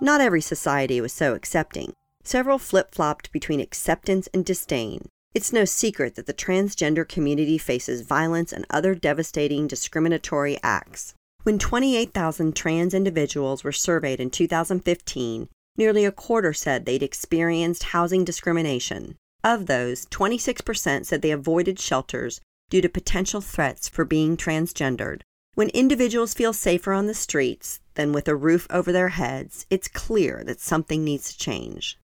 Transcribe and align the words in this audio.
Not 0.00 0.20
every 0.20 0.40
society 0.40 1.00
was 1.00 1.12
so 1.12 1.34
accepting. 1.34 1.92
Several 2.24 2.58
flip 2.58 2.94
flopped 2.94 3.30
between 3.30 3.60
acceptance 3.60 4.28
and 4.32 4.44
disdain. 4.44 5.08
It's 5.34 5.52
no 5.52 5.64
secret 5.64 6.14
that 6.14 6.26
the 6.26 6.32
transgender 6.32 7.06
community 7.06 7.58
faces 7.58 8.02
violence 8.02 8.52
and 8.52 8.66
other 8.70 8.94
devastating 8.94 9.66
discriminatory 9.66 10.58
acts. 10.62 11.14
When 11.42 11.58
28,000 11.58 12.56
trans 12.56 12.94
individuals 12.94 13.64
were 13.64 13.72
surveyed 13.72 14.20
in 14.20 14.30
2015, 14.30 15.48
nearly 15.76 16.04
a 16.04 16.12
quarter 16.12 16.52
said 16.52 16.86
they'd 16.86 17.02
experienced 17.02 17.82
housing 17.84 18.24
discrimination. 18.24 19.16
Of 19.42 19.66
those, 19.66 20.06
26% 20.06 21.04
said 21.04 21.20
they 21.20 21.30
avoided 21.30 21.78
shelters 21.78 22.40
due 22.74 22.80
to 22.80 22.88
potential 22.88 23.40
threats 23.40 23.88
for 23.88 24.04
being 24.04 24.36
transgendered. 24.36 25.20
When 25.54 25.68
individuals 25.68 26.34
feel 26.34 26.52
safer 26.52 26.92
on 26.92 27.06
the 27.06 27.14
streets 27.14 27.78
than 27.94 28.12
with 28.12 28.26
a 28.26 28.34
roof 28.34 28.66
over 28.68 28.90
their 28.90 29.10
heads, 29.10 29.64
it's 29.70 29.86
clear 29.86 30.42
that 30.42 30.58
something 30.58 31.04
needs 31.04 31.30
to 31.30 31.38
change. 31.38 32.00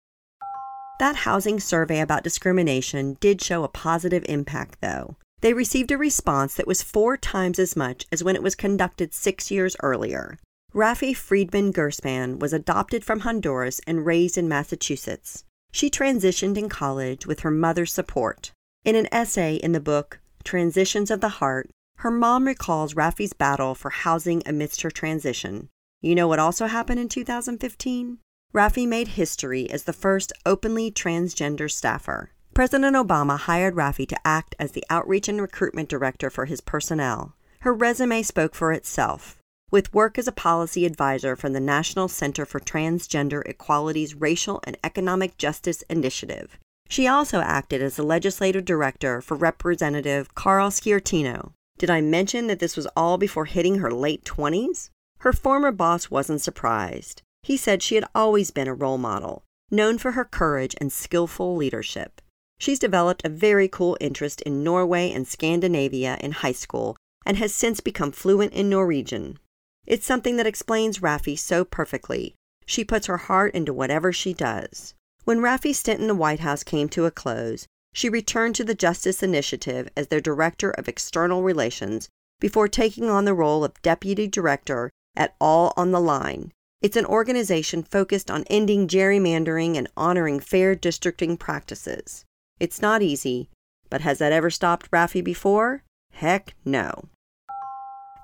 That 0.98 1.22
housing 1.24 1.60
survey 1.60 2.00
about 2.00 2.24
discrimination 2.24 3.16
did 3.20 3.40
show 3.40 3.62
a 3.62 3.68
positive 3.68 4.24
impact, 4.28 4.80
though. 4.80 5.14
They 5.40 5.52
received 5.52 5.92
a 5.92 5.96
response 5.96 6.56
that 6.56 6.66
was 6.66 6.82
four 6.82 7.16
times 7.16 7.60
as 7.60 7.76
much 7.76 8.04
as 8.10 8.24
when 8.24 8.34
it 8.34 8.42
was 8.42 8.56
conducted 8.56 9.14
six 9.14 9.52
years 9.52 9.76
earlier. 9.84 10.36
Raffi 10.74 11.14
Freedman 11.14 11.72
Gurspan 11.72 12.40
was 12.40 12.52
adopted 12.52 13.04
from 13.04 13.20
Honduras 13.20 13.80
and 13.86 14.04
raised 14.04 14.36
in 14.36 14.48
Massachusetts. 14.48 15.44
She 15.70 15.90
transitioned 15.90 16.58
in 16.58 16.68
college 16.68 17.24
with 17.24 17.40
her 17.46 17.52
mother's 17.52 17.92
support. 17.92 18.50
In 18.84 18.96
an 18.96 19.06
essay 19.12 19.54
in 19.54 19.70
the 19.70 19.78
book 19.78 20.18
Transitions 20.46 21.10
of 21.10 21.20
the 21.20 21.40
Heart, 21.40 21.70
her 21.96 22.10
mom 22.10 22.46
recalls 22.46 22.94
Raffi's 22.94 23.32
battle 23.32 23.74
for 23.74 23.90
housing 23.90 24.44
amidst 24.46 24.82
her 24.82 24.92
transition. 24.92 25.70
You 26.00 26.14
know 26.14 26.28
what 26.28 26.38
also 26.38 26.66
happened 26.66 27.00
in 27.00 27.08
2015? 27.08 28.18
Raffi 28.54 28.86
made 28.86 29.08
history 29.08 29.68
as 29.68 29.82
the 29.82 29.92
first 29.92 30.32
openly 30.46 30.92
transgender 30.92 31.68
staffer. 31.68 32.30
President 32.54 32.94
Obama 32.94 33.36
hired 33.36 33.74
Raffi 33.74 34.06
to 34.06 34.16
act 34.24 34.54
as 34.60 34.70
the 34.70 34.84
outreach 34.88 35.28
and 35.28 35.40
recruitment 35.40 35.88
director 35.88 36.30
for 36.30 36.44
his 36.44 36.60
personnel. 36.60 37.34
Her 37.62 37.74
resume 37.74 38.22
spoke 38.22 38.54
for 38.54 38.70
itself. 38.70 39.38
With 39.72 39.92
work 39.92 40.16
as 40.16 40.28
a 40.28 40.32
policy 40.32 40.86
advisor 40.86 41.34
from 41.34 41.54
the 41.54 41.60
National 41.60 42.06
Center 42.06 42.46
for 42.46 42.60
Transgender 42.60 43.42
Equality's 43.48 44.14
Racial 44.14 44.60
and 44.62 44.78
Economic 44.84 45.38
Justice 45.38 45.82
Initiative. 45.90 46.56
She 46.88 47.06
also 47.06 47.40
acted 47.40 47.82
as 47.82 47.96
the 47.96 48.02
legislative 48.02 48.64
director 48.64 49.20
for 49.20 49.36
Representative 49.36 50.34
Carl 50.34 50.70
Sciortino. 50.70 51.52
Did 51.78 51.90
I 51.90 52.00
mention 52.00 52.46
that 52.46 52.58
this 52.58 52.76
was 52.76 52.86
all 52.96 53.18
before 53.18 53.44
hitting 53.44 53.78
her 53.78 53.90
late 53.90 54.24
20s? 54.24 54.90
Her 55.18 55.32
former 55.32 55.72
boss 55.72 56.10
wasn't 56.10 56.40
surprised. 56.40 57.22
He 57.42 57.56
said 57.56 57.82
she 57.82 57.96
had 57.96 58.04
always 58.14 58.50
been 58.50 58.68
a 58.68 58.74
role 58.74 58.98
model, 58.98 59.44
known 59.70 59.98
for 59.98 60.12
her 60.12 60.24
courage 60.24 60.74
and 60.80 60.92
skillful 60.92 61.56
leadership. 61.56 62.20
She's 62.58 62.78
developed 62.78 63.24
a 63.24 63.28
very 63.28 63.68
cool 63.68 63.96
interest 64.00 64.40
in 64.42 64.64
Norway 64.64 65.12
and 65.12 65.28
Scandinavia 65.28 66.16
in 66.20 66.32
high 66.32 66.52
school 66.52 66.96
and 67.26 67.36
has 67.36 67.54
since 67.54 67.80
become 67.80 68.12
fluent 68.12 68.52
in 68.52 68.70
Norwegian. 68.70 69.38
It's 69.86 70.06
something 70.06 70.36
that 70.36 70.46
explains 70.46 71.00
Raffi 71.00 71.38
so 71.38 71.64
perfectly. 71.64 72.34
She 72.64 72.84
puts 72.84 73.06
her 73.06 73.18
heart 73.18 73.54
into 73.54 73.72
whatever 73.72 74.12
she 74.12 74.32
does. 74.32 74.94
When 75.26 75.40
Raffi's 75.40 75.80
stint 75.80 76.00
in 76.00 76.06
the 76.06 76.14
White 76.14 76.40
House 76.40 76.62
came 76.62 76.88
to 76.90 77.04
a 77.04 77.10
close, 77.10 77.66
she 77.92 78.08
returned 78.08 78.54
to 78.54 78.64
the 78.64 78.76
Justice 78.76 79.24
Initiative 79.24 79.88
as 79.96 80.06
their 80.06 80.20
Director 80.20 80.70
of 80.70 80.88
External 80.88 81.42
Relations 81.42 82.08
before 82.40 82.68
taking 82.68 83.10
on 83.10 83.24
the 83.24 83.34
role 83.34 83.64
of 83.64 83.82
Deputy 83.82 84.28
Director 84.28 84.88
at 85.16 85.34
All 85.40 85.74
on 85.76 85.90
the 85.90 86.00
Line, 86.00 86.52
it's 86.80 86.96
an 86.96 87.06
organization 87.06 87.82
focused 87.82 88.30
on 88.30 88.44
ending 88.44 88.86
gerrymandering 88.86 89.76
and 89.76 89.88
honoring 89.96 90.38
fair 90.38 90.76
districting 90.76 91.36
practices. 91.36 92.24
It's 92.60 92.80
not 92.80 93.02
easy, 93.02 93.48
but 93.90 94.02
has 94.02 94.18
that 94.18 94.30
ever 94.30 94.50
stopped 94.50 94.92
Raffi 94.92 95.24
before? 95.24 95.82
Heck 96.12 96.54
no. 96.64 97.08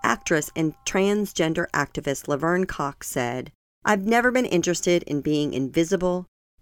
Actress 0.04 0.52
and 0.54 0.74
transgender 0.86 1.66
activist 1.74 2.28
Laverne 2.28 2.66
Cox 2.66 3.08
said, 3.08 3.50
I've 3.84 4.06
never 4.06 4.30
been 4.30 4.46
interested 4.46 5.02
in 5.02 5.22
being 5.22 5.52
invisible 5.52 6.26